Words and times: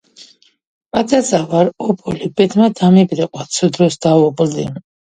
პაწაწა 0.97 1.41
ვარ, 1.53 1.69
ობოლი. 1.91 2.31
ბედმა 2.43 2.73
დამიბრიყვა 2.83 3.49
ცუდ 3.59 3.79
დროს 3.81 4.05
დავობლდი. 4.11 4.73